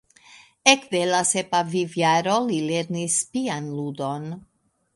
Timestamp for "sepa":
1.31-1.59